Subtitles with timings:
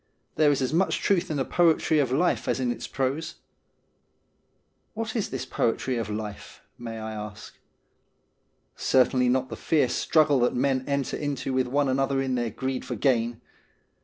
[0.33, 3.35] There is as much truth in the poetry of life as in its prose'?
[4.95, 6.63] What is this poetry of life?
[6.75, 7.59] may I ask.
[8.75, 12.83] Certainly not the fierce struggle that men enter into with one another in their greed
[12.83, 13.41] for gain.